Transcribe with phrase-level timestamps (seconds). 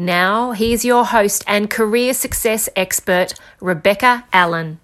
[0.00, 4.78] Now, here's your host and career success expert, Rebecca Allen.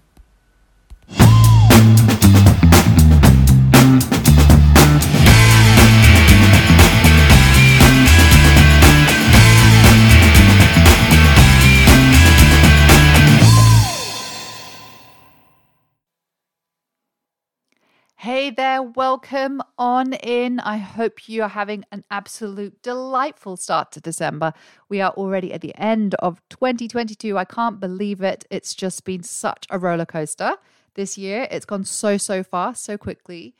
[18.45, 20.59] Hey there, welcome on in.
[20.59, 24.53] I hope you are having an absolute delightful start to December.
[24.87, 27.39] We are already at the end of 2022.
[27.39, 28.45] I can't believe it.
[28.51, 30.57] It's just been such a roller coaster
[30.93, 31.47] this year.
[31.49, 33.55] It's gone so, so fast, so quickly.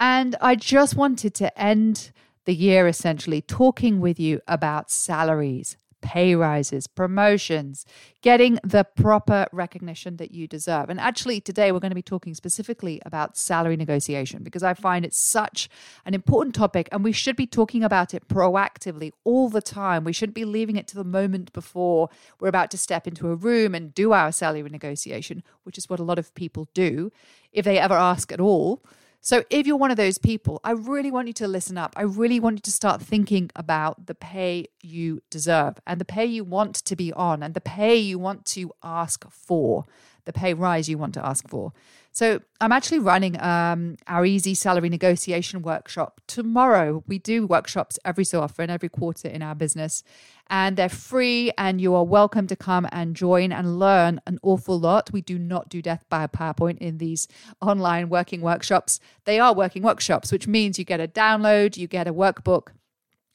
[0.00, 2.10] And I just wanted to end
[2.46, 7.84] the year essentially talking with you about salaries pay rises, promotions,
[8.22, 10.90] getting the proper recognition that you deserve.
[10.90, 15.04] And actually, today we're going to be talking specifically about salary negotiation because I find
[15.04, 15.68] it's such
[16.04, 20.04] an important topic and we should be talking about it proactively all the time.
[20.04, 23.34] We shouldn't be leaving it to the moment before we're about to step into a
[23.34, 27.10] room and do our salary negotiation, which is what a lot of people do
[27.52, 28.82] if they ever ask at all.
[29.22, 31.92] So, if you're one of those people, I really want you to listen up.
[31.94, 36.24] I really want you to start thinking about the pay you deserve and the pay
[36.24, 39.84] you want to be on and the pay you want to ask for,
[40.24, 41.74] the pay rise you want to ask for.
[42.12, 47.04] So I'm actually running um, our easy salary negotiation workshop tomorrow.
[47.06, 50.02] We do workshops every so often, every quarter in our business,
[50.48, 51.52] and they're free.
[51.56, 55.12] And you are welcome to come and join and learn an awful lot.
[55.12, 57.28] We do not do death by PowerPoint in these
[57.62, 58.98] online working workshops.
[59.24, 62.72] They are working workshops, which means you get a download, you get a workbook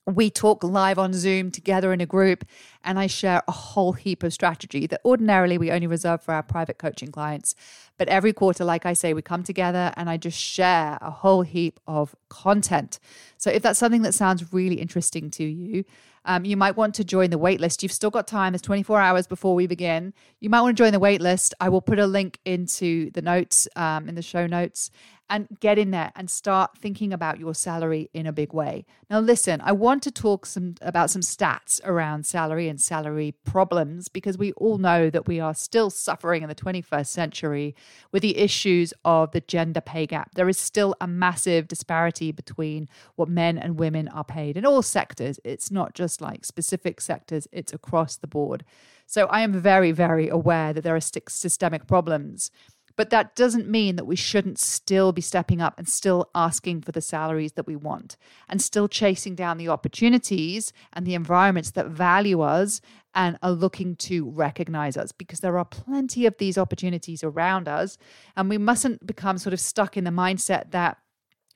[0.07, 2.45] we talk live on Zoom together in a group,
[2.83, 6.43] and I share a whole heap of strategy that ordinarily we only reserve for our
[6.43, 7.55] private coaching clients.
[7.97, 11.41] But every quarter, like I say, we come together and I just share a whole
[11.41, 12.99] heap of content.
[13.37, 15.85] So if that's something that sounds really interesting to you,
[16.25, 17.83] um, you might want to join the waitlist.
[17.83, 18.53] You've still got time.
[18.53, 20.13] There's 24 hours before we begin.
[20.39, 21.53] You might want to join the waitlist.
[21.59, 24.91] I will put a link into the notes, um, in the show notes
[25.29, 28.85] and get in there and start thinking about your salary in a big way.
[29.09, 34.07] Now listen, I want to talk some about some stats around salary and salary problems
[34.07, 37.75] because we all know that we are still suffering in the 21st century
[38.11, 40.35] with the issues of the gender pay gap.
[40.35, 44.81] There is still a massive disparity between what men and women are paid in all
[44.81, 45.39] sectors.
[45.43, 48.63] It's not just like specific sectors, it's across the board.
[49.07, 52.51] So I am very very aware that there are systemic problems
[52.95, 56.91] but that doesn't mean that we shouldn't still be stepping up and still asking for
[56.91, 58.17] the salaries that we want
[58.47, 62.81] and still chasing down the opportunities and the environments that value us
[63.13, 67.97] and are looking to recognize us because there are plenty of these opportunities around us.
[68.35, 70.97] And we mustn't become sort of stuck in the mindset that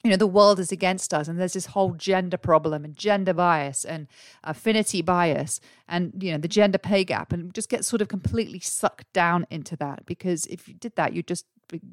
[0.03, 3.33] you know the world is against us and there's this whole gender problem and gender
[3.33, 4.07] bias and
[4.43, 8.59] affinity bias and you know the gender pay gap and just get sort of completely
[8.59, 11.45] sucked down into that because if you did that you just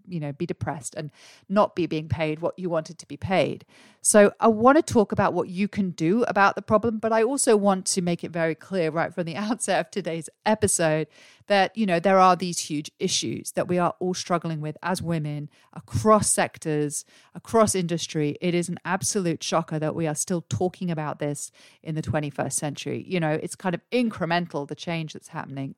[0.07, 1.11] you know be depressed and
[1.49, 3.65] not be being paid what you wanted to be paid.
[4.01, 7.23] So i want to talk about what you can do about the problem but i
[7.23, 11.09] also want to make it very clear right from the outset of today's episode
[11.47, 15.03] that you know there are these huge issues that we are all struggling with as
[15.03, 17.05] women across sectors
[17.35, 18.37] across industry.
[18.41, 21.51] It is an absolute shocker that we are still talking about this
[21.83, 23.05] in the 21st century.
[23.07, 25.75] You know it's kind of incremental the change that's happening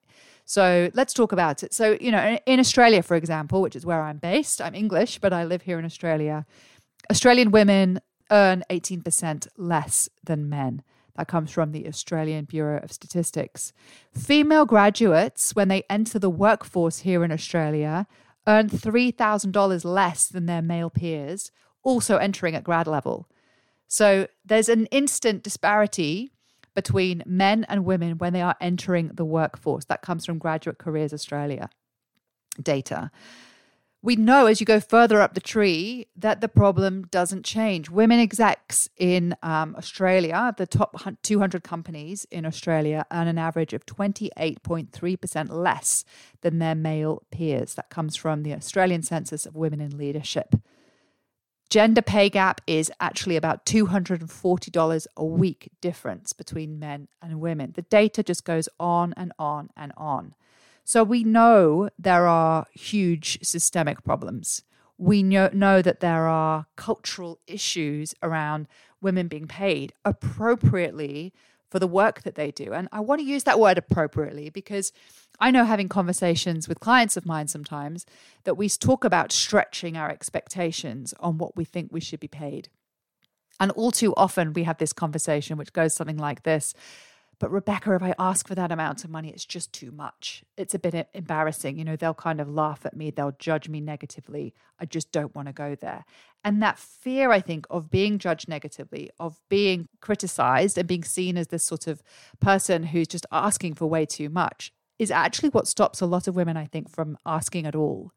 [0.49, 1.75] so let's talk about it.
[1.75, 5.31] So, you know, in Australia, for example, which is where I'm based, I'm English, but
[5.31, 6.47] I live here in Australia.
[7.11, 8.01] Australian women
[8.31, 10.83] earn 18% less than men.
[11.17, 13.75] That comes from the Australian Bureau of Statistics.
[14.15, 18.07] Female graduates, when they enter the workforce here in Australia,
[18.47, 21.53] earn $3,000 less than their male peers,
[21.83, 23.29] also entering at grad level.
[23.87, 26.31] So there's an instant disparity
[26.75, 29.85] between men and women when they are entering the workforce.
[29.87, 31.71] That comes from Graduate Careers Australia
[32.63, 33.11] data.
[34.01, 37.91] We know as you go further up the tree that the problem doesn't change.
[37.91, 43.85] Women execs in um, Australia, the top 200 companies in Australia, earn an average of
[43.87, 46.05] 28.3% less
[46.43, 47.75] than their male peers.
[47.75, 50.55] That comes from the Australian Census of Women in Leadership.
[51.71, 57.73] Gender pay gap is actually about $240 a week difference between men and women.
[57.77, 60.35] The data just goes on and on and on.
[60.85, 64.63] So we know there are huge systemic problems.
[64.97, 68.67] We know, know that there are cultural issues around
[69.03, 71.35] women being paid appropriately
[71.71, 72.73] for the work that they do.
[72.73, 74.93] And I want to use that word appropriately because
[75.39, 78.07] I know having conversations with clients of mine sometimes
[78.45, 82.69] that we talk about stretching our expectations on what we think we should be paid.
[83.61, 86.75] And all too often we have this conversation which goes something like this
[87.41, 90.43] but Rebecca, if I ask for that amount of money, it's just too much.
[90.57, 91.79] It's a bit embarrassing.
[91.79, 94.55] You know, they'll kind of laugh at me, they'll judge me negatively.
[94.81, 96.05] I just don't want to go there.
[96.43, 101.37] And that fear, I think, of being judged negatively, of being criticized and being seen
[101.37, 102.03] as this sort of
[102.41, 106.35] person who's just asking for way too much is actually what stops a lot of
[106.35, 108.13] women, I think, from asking at all.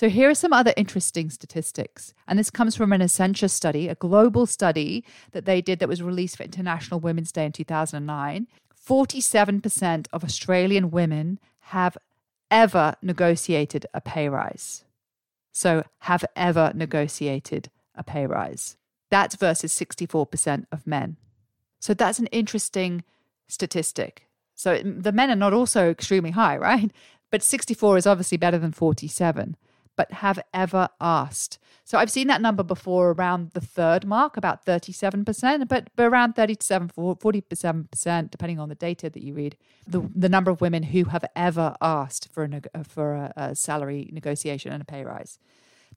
[0.00, 2.14] So, here are some other interesting statistics.
[2.26, 6.02] And this comes from an Accenture study, a global study that they did that was
[6.02, 8.46] released for International Women's Day in 2009.
[8.74, 11.38] 47% of Australian women
[11.74, 11.98] have
[12.50, 14.86] ever negotiated a pay rise.
[15.52, 18.78] So, have ever negotiated a pay rise.
[19.10, 21.18] That's versus 64% of men.
[21.78, 23.04] So, that's an interesting
[23.48, 24.28] statistic.
[24.54, 26.90] So, mm, the men are not also extremely high, right?
[27.30, 29.56] But 64 is obviously better than 47
[29.96, 31.58] but have ever asked.
[31.84, 36.34] So I've seen that number before around the third mark, about 37%, but, but around
[36.34, 39.56] 37, 47%, depending on the data that you read,
[39.86, 43.54] the, the number of women who have ever asked for a, uh, for a, a
[43.56, 45.38] salary negotiation and a pay rise.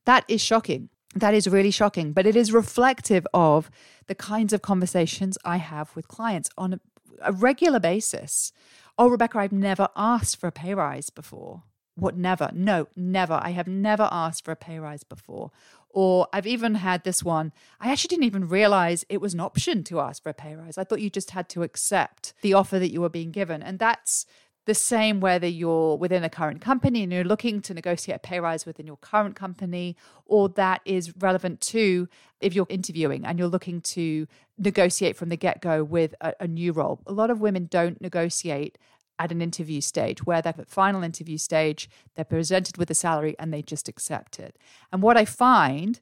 [0.06, 0.90] That is shocking.
[1.16, 3.69] That is really shocking, but it is reflective of
[4.07, 6.80] the kinds of conversations I have with clients on a,
[7.22, 8.51] a regular basis.
[8.98, 11.63] Oh, Rebecca, I've never asked for a pay rise before.
[11.95, 12.50] What never?
[12.54, 13.40] No, never.
[13.42, 15.51] I have never asked for a pay rise before.
[15.90, 17.51] Or I've even had this one.
[17.80, 20.78] I actually didn't even realize it was an option to ask for a pay rise.
[20.78, 23.62] I thought you just had to accept the offer that you were being given.
[23.62, 24.25] And that's
[24.66, 28.40] the same whether you're within a current company and you're looking to negotiate a pay
[28.40, 29.95] rise within your current company,
[30.25, 32.07] or that is relevant to
[32.40, 34.25] if you're interviewing and you're looking to
[34.57, 37.01] negotiate from the get go with a, a, new role.
[37.07, 38.78] A lot of women don't negotiate
[39.23, 43.35] at an interview stage where they're at final interview stage, they're presented with a salary
[43.39, 44.57] and they just accept it.
[44.91, 46.01] And what I find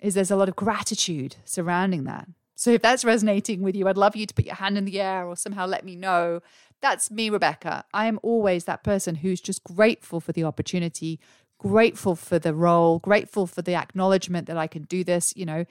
[0.00, 2.28] is there's a lot of gratitude surrounding that.
[2.56, 5.00] So if that's resonating with you, I'd love you to put your hand in the
[5.00, 6.40] air or somehow let me know.
[6.82, 7.84] That's me, Rebecca.
[7.94, 11.20] I am always that person who's just grateful for the opportunity,
[11.56, 15.64] grateful for the role, grateful for the acknowledgement that I can do this, you know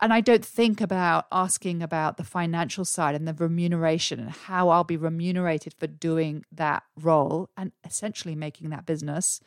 [0.00, 4.68] and I don't think about asking about the financial side and the remuneration and how
[4.68, 9.40] I'll be remunerated for doing that role and essentially making that business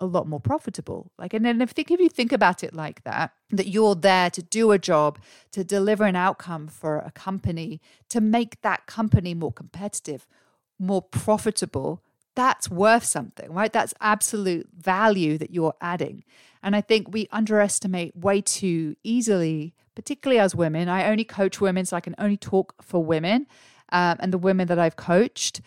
[0.00, 1.10] a lot more profitable.
[1.18, 4.30] Like, and then if, think, if you think about it like that, that you're there
[4.30, 5.18] to do a job,
[5.50, 10.26] to deliver an outcome for a company, to make that company more competitive,
[10.78, 12.02] more profitable,
[12.38, 13.72] that's worth something, right?
[13.72, 16.22] That's absolute value that you're adding.
[16.62, 20.88] And I think we underestimate way too easily particularly as women.
[20.88, 23.48] I only coach women, so I can only talk for women
[23.90, 25.60] um, and the women that I've coached.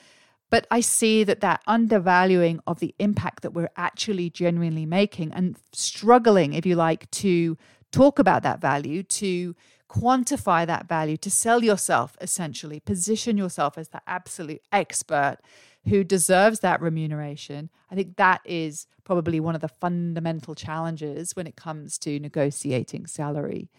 [0.49, 5.57] But I see that that undervaluing of the impact that we're actually genuinely making and
[5.73, 7.57] struggling, if you like, to
[7.91, 9.53] talk about that value, to
[9.89, 15.39] quantify that value, to sell yourself essentially, position yourself as the absolute expert
[15.87, 17.69] who deserves that remuneration.
[17.89, 23.07] I think that is probably one of the fundamental challenges when it comes to negotiating
[23.07, 23.69] salary.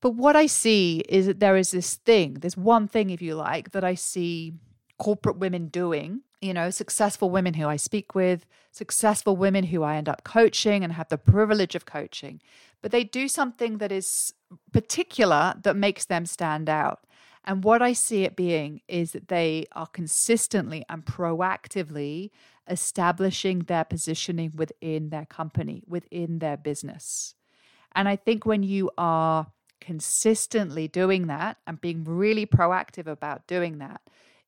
[0.00, 3.34] But what I see is that there is this thing, this one thing, if you
[3.34, 4.52] like, that I see
[4.98, 9.96] corporate women doing, you know, successful women who I speak with, successful women who I
[9.96, 12.40] end up coaching and have the privilege of coaching.
[12.82, 14.34] But they do something that is
[14.72, 17.00] particular that makes them stand out.
[17.44, 22.30] And what I see it being is that they are consistently and proactively
[22.68, 27.34] establishing their positioning within their company, within their business.
[27.94, 29.48] And I think when you are
[29.80, 34.00] consistently doing that and being really proactive about doing that,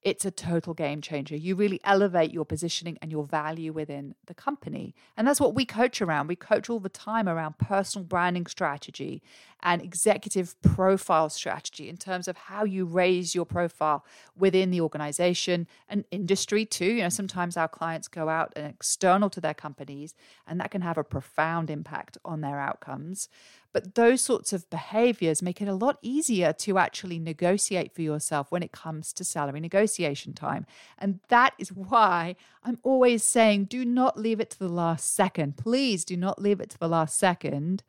[0.07, 1.35] it's a total game changer.
[1.35, 4.95] You really elevate your positioning and your value within the company.
[5.17, 6.29] And that's what we coach around.
[6.29, 9.21] We coach all the time around personal branding strategy
[9.65, 14.05] and executive profile strategy in terms of how you raise your profile
[14.37, 16.85] within the organization and industry too.
[16.85, 20.15] You know, sometimes our clients go out and external to their companies,
[20.47, 23.29] and that can have a profound impact on their outcomes.
[23.77, 28.51] But those sorts of behaviors make it a lot easier to actually negotiate for yourself
[28.51, 30.65] when it comes to salary negotiation time.
[30.97, 35.59] And that is why I'm always saying do not leave it to the last second.
[35.59, 37.83] Please do not leave it to the last second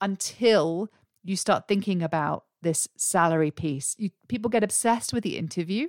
[0.00, 0.92] until
[1.24, 3.96] you start thinking about this salary piece.
[3.98, 5.88] You, people get obsessed with the interview.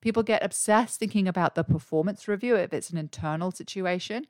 [0.00, 4.26] People get obsessed thinking about the performance review if it's an internal situation.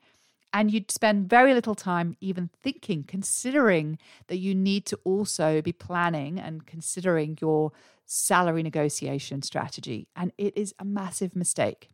[0.53, 5.73] And you'd spend very little time even thinking, considering that you need to also be
[5.73, 7.71] planning and considering your
[8.05, 10.07] salary negotiation strategy.
[10.15, 11.89] And it is a massive mistake.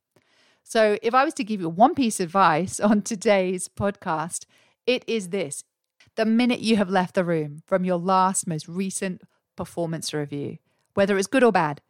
[0.63, 4.46] So, if I was to give you one piece of advice on today's podcast,
[4.86, 5.63] it is this
[6.16, 9.22] the minute you have left the room from your last, most recent
[9.56, 10.58] performance review,
[10.94, 11.82] whether it's good or bad,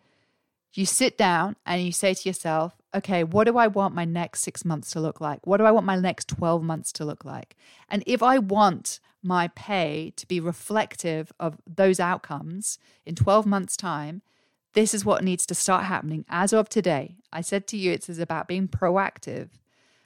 [0.74, 4.42] you sit down and you say to yourself, okay, what do I want my next
[4.42, 5.46] six months to look like?
[5.46, 7.56] What do I want my next 12 months to look like?
[7.90, 13.78] And if I want my pay to be reflective of those outcomes in 12 months'
[13.78, 14.22] time,
[14.74, 17.18] this is what needs to start happening as of today.
[17.34, 19.50] I said to you, it's about being proactive.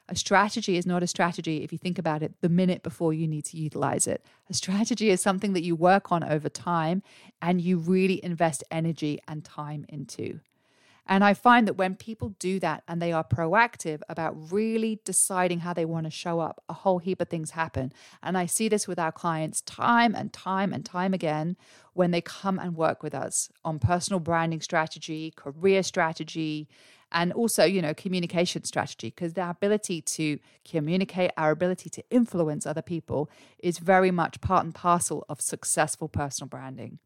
[0.10, 3.28] A strategy is not a strategy if you think about it the minute before you
[3.28, 4.26] need to utilize it.
[4.50, 7.04] A strategy is something that you work on over time
[7.42, 10.40] and you really invest energy and time into.
[11.06, 15.60] And I find that when people do that and they are proactive about really deciding
[15.60, 17.92] how they want to show up, a whole heap of things happen.
[18.22, 21.58] And I see this with our clients time and time and time again
[21.94, 26.70] when they come and work with us on personal branding strategy, career strategy,
[27.12, 32.66] and also, you know, communication strategy, because the ability to communicate, our ability to influence
[32.66, 33.30] other people
[33.60, 36.98] is very much part and parcel of successful personal branding.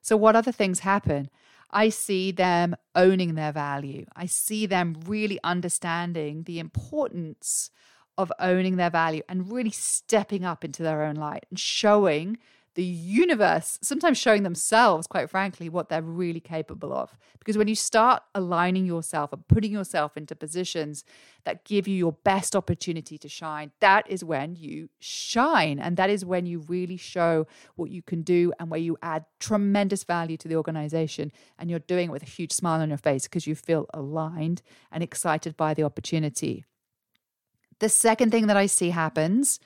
[0.00, 1.28] So, what other things happen?
[1.72, 4.04] I see them owning their value.
[4.14, 7.70] I see them really understanding the importance
[8.18, 12.38] of owning their value and really stepping up into their own light and showing
[12.74, 17.16] the universe, sometimes showing themselves, quite frankly, what they're really capable of.
[17.38, 21.04] Because when you start aligning yourself and putting yourself into positions
[21.44, 25.78] that give you your best opportunity to shine, that is when you shine.
[25.78, 29.26] And that is when you really show what you can do and where you add
[29.38, 31.30] tremendous value to the organization.
[31.58, 34.62] And you're doing it with a huge smile on your face because you feel aligned
[34.90, 36.64] and excited by the opportunity.
[37.80, 39.58] The second thing that I see happens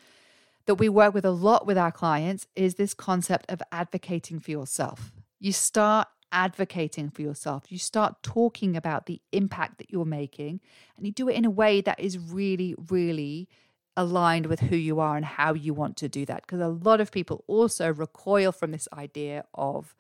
[0.67, 4.51] that we work with a lot with our clients is this concept of advocating for
[4.51, 5.13] yourself.
[5.39, 7.65] You start advocating for yourself.
[7.71, 10.61] You start talking about the impact that you're making,
[10.97, 13.49] and you do it in a way that is really, really
[13.97, 16.43] aligned with who you are and how you want to do that.
[16.43, 19.95] Because a lot of people also recoil from this idea of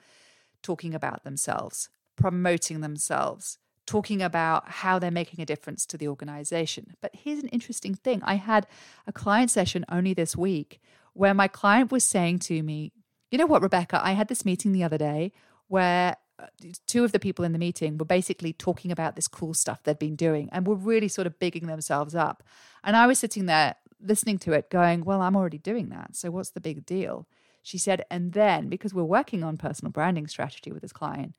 [0.62, 6.95] talking about themselves, promoting themselves, talking about how they're making a difference to the organization.
[7.00, 8.66] But here's an interesting thing I had
[9.07, 10.81] a client session only this week
[11.14, 12.93] where my client was saying to me,
[13.31, 15.33] You know what, Rebecca, I had this meeting the other day
[15.69, 16.47] where uh,
[16.87, 19.99] two of the people in the meeting were basically talking about this cool stuff they'd
[19.99, 22.43] been doing and were really sort of bigging themselves up.
[22.85, 26.16] And I was sitting there listening to it, going, Well, I'm already doing that.
[26.16, 27.26] So what's the big deal?
[27.62, 31.35] She said, and then because we're working on personal branding strategy with this client,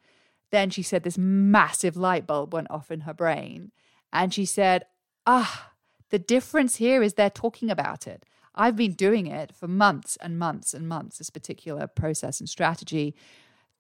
[0.51, 3.71] then she said this massive light bulb went off in her brain.
[4.13, 4.85] And she said,
[5.25, 5.71] Ah,
[6.09, 8.23] the difference here is they're talking about it.
[8.55, 13.15] I've been doing it for months and months and months, this particular process and strategy.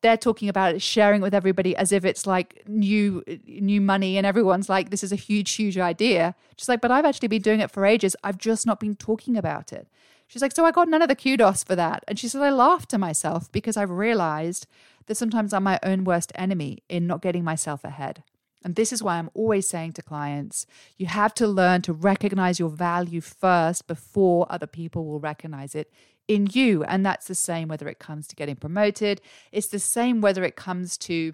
[0.01, 4.17] They're talking about it, sharing it with everybody as if it's like new new money,
[4.17, 6.35] and everyone's like, this is a huge, huge idea.
[6.57, 8.15] She's like, but I've actually been doing it for ages.
[8.23, 9.87] I've just not been talking about it.
[10.27, 12.03] She's like, so I got none of the kudos for that.
[12.07, 14.67] And she said, I laughed to myself because I've realized
[15.05, 18.23] that sometimes I'm my own worst enemy in not getting myself ahead.
[18.63, 20.65] And this is why I'm always saying to clients,
[20.97, 25.91] you have to learn to recognize your value first before other people will recognize it
[26.27, 26.83] in you.
[26.83, 30.55] And that's the same whether it comes to getting promoted, it's the same whether it
[30.55, 31.33] comes to,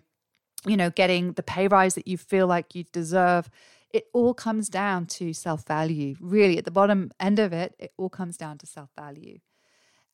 [0.67, 3.49] you know, getting the pay rise that you feel like you deserve.
[3.93, 6.15] It all comes down to self value.
[6.19, 9.39] Really, at the bottom end of it, it all comes down to self value.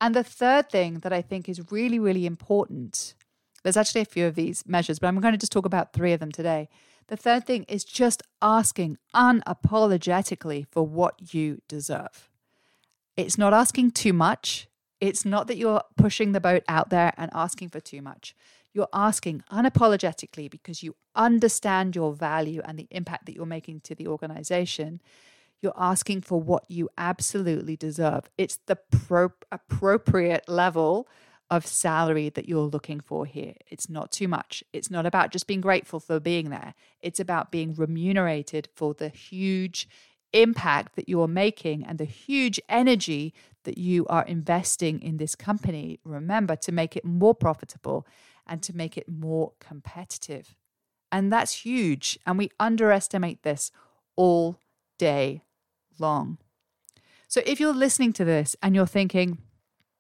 [0.02, 3.16] And the third thing that I think is really, really important
[3.64, 6.14] there's actually a few of these measures, but I'm going to just talk about three
[6.14, 6.70] of them today.
[7.08, 12.30] The third thing is just asking unapologetically for what you deserve.
[13.18, 14.68] It's not asking too much.
[15.02, 18.36] It's not that you're pushing the boat out there and asking for too much.
[18.74, 23.96] You're asking unapologetically because you understand your value and the impact that you're making to
[23.96, 25.02] the organization.
[25.62, 28.30] You're asking for what you absolutely deserve.
[28.38, 31.08] It's the pro- appropriate level
[31.50, 33.56] of salary that you're looking for here.
[33.68, 34.64] It's not too much.
[34.72, 36.76] It's not about just being grateful for being there.
[37.02, 39.90] It's about being remunerated for the huge
[40.32, 43.34] impact that you're making and the huge energy
[43.64, 46.00] that you are investing in this company.
[46.04, 48.06] Remember to make it more profitable
[48.50, 50.56] and to make it more competitive.
[51.12, 52.20] And that's huge.
[52.26, 53.72] And we underestimate this
[54.18, 54.60] all
[54.98, 55.44] day
[56.00, 56.40] long.
[57.28, 59.38] So if you're listening to this and you're thinking,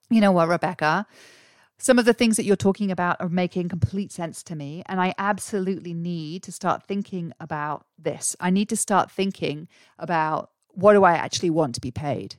[0.09, 1.05] you know what, Rebecca,
[1.81, 4.83] Some of the things that you're talking about are making complete sense to me.
[4.87, 8.35] And I absolutely need to start thinking about this.
[8.41, 12.35] I need to start thinking about what do I actually want to be paid?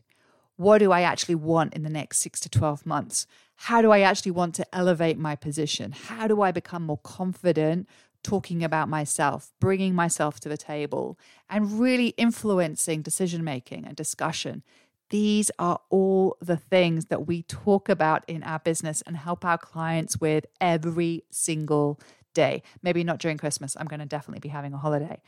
[0.60, 3.26] What do I actually want in the next six to 12 months?
[3.56, 5.92] How do I actually want to elevate my position?
[5.92, 7.88] How do I become more confident
[8.22, 14.62] talking about myself, bringing myself to the table, and really influencing decision making and discussion?
[15.08, 19.56] These are all the things that we talk about in our business and help our
[19.56, 21.98] clients with every single
[22.34, 22.62] day.
[22.82, 23.78] Maybe not during Christmas.
[23.80, 25.22] I'm going to definitely be having a holiday.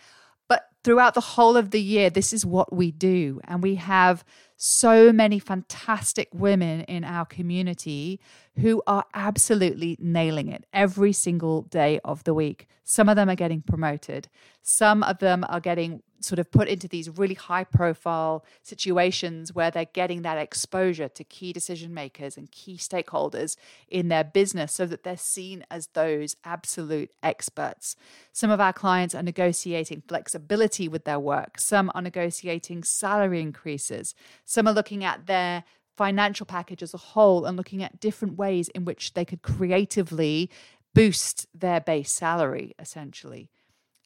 [0.48, 3.40] But throughout the whole of the year, this is what we do.
[3.44, 4.24] And we have
[4.56, 8.20] so many fantastic women in our community
[8.58, 12.68] who are absolutely nailing it every single day of the week.
[12.84, 14.28] Some of them are getting promoted,
[14.62, 19.70] some of them are getting sort of put into these really high profile situations where
[19.70, 23.56] they're getting that exposure to key decision makers and key stakeholders
[23.88, 27.96] in their business so that they're seen as those absolute experts.
[28.32, 34.14] Some of our clients are negotiating flexibility with their work, some are negotiating salary increases,
[34.44, 35.64] some are looking at their
[35.96, 40.50] financial package as a whole and looking at different ways in which they could creatively
[40.94, 43.50] boost their base salary essentially.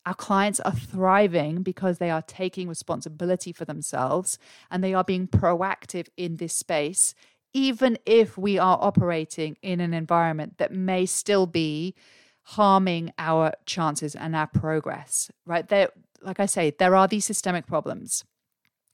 [0.06, 4.38] Our clients are thriving because they are taking responsibility for themselves
[4.70, 7.12] and they are being proactive in this space,
[7.52, 11.94] even if we are operating in an environment that may still be
[12.42, 15.66] harming our chances and our progress, right?
[15.66, 15.88] There,
[16.22, 18.25] like I say, there are these systemic problems.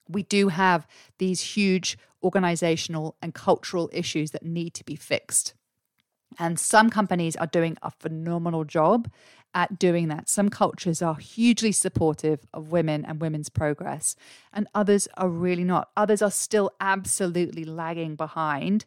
[0.09, 0.87] We do have
[1.19, 5.53] these huge organizational and cultural issues that need to be fixed.
[6.39, 9.11] And some companies are doing a phenomenal job
[9.55, 10.29] at doing that.
[10.29, 14.17] Some cultures are hugely supportive of women and women's progress,
[14.53, 15.91] and others are really not.
[15.97, 18.85] Others are still absolutely lagging behind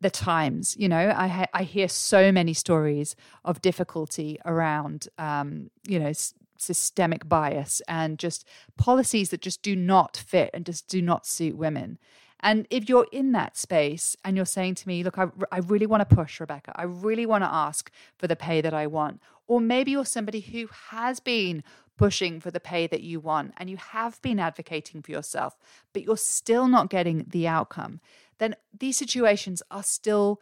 [0.00, 0.76] the times.
[0.78, 6.08] You know, I ha- I hear so many stories of difficulty around, um, you know.
[6.08, 8.46] S- systemic bias and just
[8.78, 11.98] policies that just do not fit and just do not suit women.
[12.40, 15.86] And if you're in that space and you're saying to me, look, I, I really
[15.86, 19.20] want to push, Rebecca, I really want to ask for the pay that I want.
[19.46, 21.62] Or maybe you're somebody who has been
[21.96, 25.56] pushing for the pay that you want and you have been advocating for yourself,
[25.92, 28.00] but you're still not getting the outcome.
[28.38, 30.40] Then these situations are still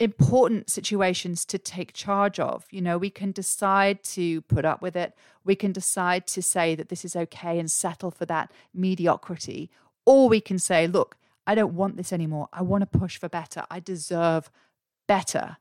[0.00, 2.66] important situations to take charge of.
[2.70, 5.14] You know, we can decide to put up with it.
[5.44, 9.70] We can decide to say that this is okay and settle for that mediocrity.
[10.04, 12.48] Or we can say, look, I don't want this anymore.
[12.52, 13.64] I want to push for better.
[13.70, 14.50] I deserve
[15.06, 15.56] better.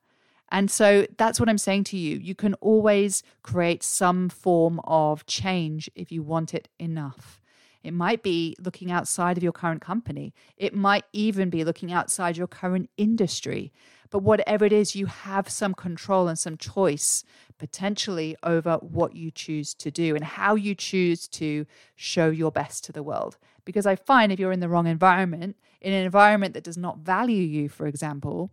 [0.49, 2.17] And so that's what I'm saying to you.
[2.17, 7.41] You can always create some form of change if you want it enough.
[7.83, 10.33] It might be looking outside of your current company.
[10.57, 13.71] It might even be looking outside your current industry.
[14.09, 17.23] But whatever it is, you have some control and some choice
[17.57, 22.83] potentially over what you choose to do and how you choose to show your best
[22.85, 23.37] to the world.
[23.65, 26.99] Because I find if you're in the wrong environment, in an environment that does not
[26.99, 28.51] value you, for example,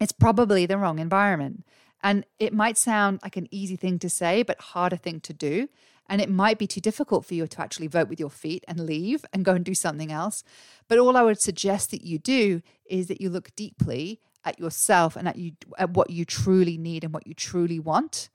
[0.00, 1.64] it's probably the wrong environment.
[2.02, 5.68] And it might sound like an easy thing to say, but harder thing to do.
[6.08, 8.80] And it might be too difficult for you to actually vote with your feet and
[8.80, 10.42] leave and go and do something else.
[10.88, 15.14] But all I would suggest that you do is that you look deeply at yourself
[15.14, 18.30] and at you at what you truly need and what you truly want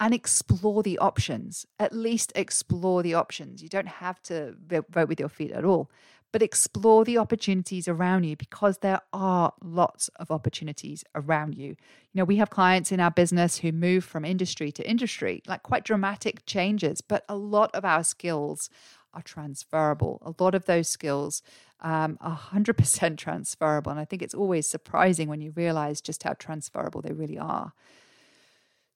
[0.00, 1.66] and explore the options.
[1.78, 3.62] At least explore the options.
[3.62, 5.90] You don't have to vote with your feet at all,
[6.32, 11.68] but explore the opportunities around you because there are lots of opportunities around you.
[11.68, 11.76] You
[12.14, 15.84] know, we have clients in our business who move from industry to industry, like quite
[15.84, 18.68] dramatic changes, but a lot of our skills
[19.14, 20.20] are transferable.
[20.22, 21.42] A lot of those skills
[21.80, 23.90] um, are 100% transferable.
[23.90, 27.72] And I think it's always surprising when you realize just how transferable they really are.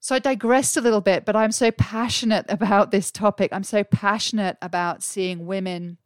[0.01, 3.53] So I digressed a little bit, but I'm so passionate about this topic.
[3.53, 5.99] I'm so passionate about seeing women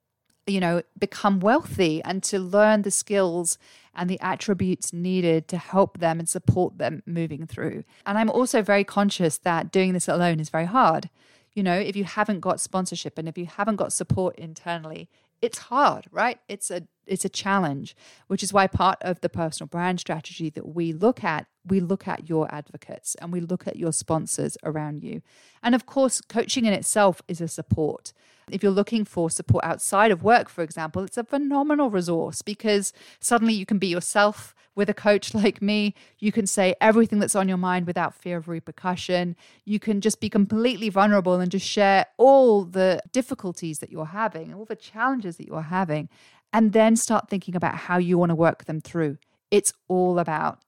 [0.47, 3.59] you know, become wealthy and to learn the skills
[3.95, 7.85] and the attributes needed to help them and support them moving through.
[8.05, 11.11] And I'm also very conscious that doing this alone is very hard.
[11.55, 15.09] You know, if you haven't got sponsorship and if you haven't got support internally,
[15.41, 16.39] it's hard, right?
[16.49, 20.75] It's a it's a challenge, which is why part of the personal brand strategy that
[20.75, 25.03] we look at, we look at your advocates and we look at your sponsors around
[25.03, 25.23] you.
[25.63, 28.13] And of course, coaching in itself is a support.
[28.51, 32.93] If you're looking for support outside of work, for example, it's a phenomenal resource because
[33.19, 35.95] suddenly you can be yourself with a coach like me.
[36.21, 39.35] You can say everything that's on your mind without fear of repercussion.
[39.65, 44.55] You can just be completely vulnerable and just share all the difficulties that you're having,
[44.55, 46.09] all the challenges that you're having,
[46.53, 49.19] and then start thinking about how you want to work them through.
[49.51, 50.61] It's all about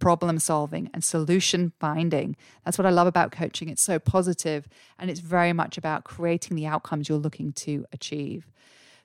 [0.00, 2.36] problem solving and solution finding.
[2.64, 3.68] That's what I love about coaching.
[3.68, 4.68] It's so positive
[4.98, 8.50] and it's very much about creating the outcomes you're looking to achieve.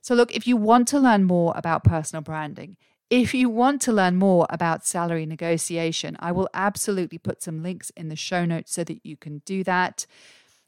[0.01, 2.77] So, look, if you want to learn more about personal branding,
[3.09, 7.89] if you want to learn more about salary negotiation, I will absolutely put some links
[7.91, 10.05] in the show notes so that you can do that.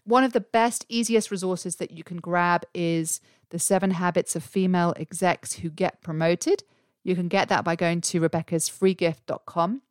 [0.03, 4.43] One of the best, easiest resources that you can grab is the seven habits of
[4.43, 6.63] female execs who get promoted.
[7.03, 9.81] You can get that by going to rebeccasfreegift.com.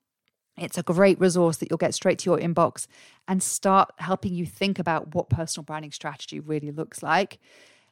[0.57, 2.87] It's a great resource that you'll get straight to your inbox
[3.27, 7.39] and start helping you think about what personal branding strategy really looks like.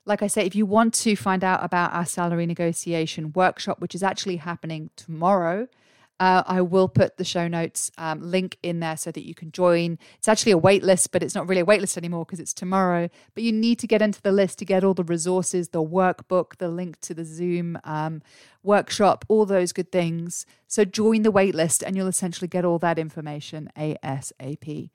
[0.05, 3.95] Like I say, if you want to find out about our salary negotiation workshop, which
[3.95, 5.69] is actually happening tomorrow,
[6.21, 9.53] uh, I will put the show notes um, link in there so that you can
[9.53, 9.99] join.
[10.17, 12.53] It's actually a wait list, but it's not really a wait list anymore because it's
[12.53, 13.09] tomorrow.
[13.35, 16.57] But you need to get into the list to get all the resources, the workbook,
[16.59, 18.23] the link to the Zoom um,
[18.63, 20.45] workshop, all those good things.
[20.67, 24.91] So join the wait list and you'll essentially get all that information ASAP.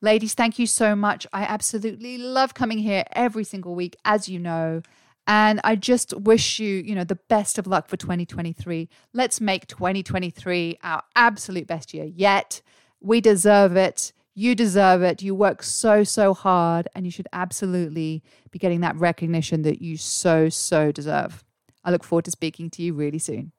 [0.00, 1.28] Ladies, thank you so much.
[1.32, 4.82] I absolutely love coming here every single week, as you know.
[5.26, 8.88] And I just wish you, you know, the best of luck for 2023.
[9.12, 12.60] Let's make 2023 our absolute best year yet.
[13.00, 14.12] We deserve it.
[14.34, 15.22] You deserve it.
[15.22, 19.96] You work so, so hard, and you should absolutely be getting that recognition that you
[19.96, 21.44] so, so deserve.
[21.84, 23.52] I look forward to speaking to you really soon.